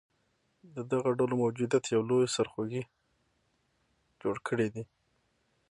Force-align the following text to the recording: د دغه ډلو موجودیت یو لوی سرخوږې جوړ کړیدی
د 0.75 0.77
دغه 0.91 1.09
ډلو 1.19 1.35
موجودیت 1.43 1.83
یو 1.93 2.01
لوی 2.09 2.25
سرخوږې 2.35 2.83
جوړ 4.21 4.35
کړیدی 4.47 4.83